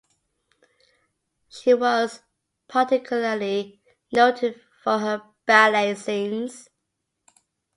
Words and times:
She 1.47 1.75
was 1.75 2.23
particularly 2.67 3.83
noted 4.11 4.59
for 4.83 4.97
her 4.97 5.21
ballet 5.45 5.93
scenes. 5.93 6.69